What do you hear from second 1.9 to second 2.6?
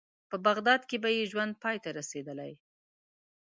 رسېدلی.